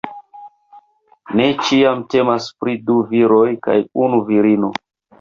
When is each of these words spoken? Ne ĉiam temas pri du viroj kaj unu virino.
Ne 1.41 1.51
ĉiam 1.67 2.03
temas 2.15 2.49
pri 2.65 2.77
du 2.91 2.99
viroj 3.15 3.47
kaj 3.69 3.81
unu 4.09 4.27
virino. 4.35 4.77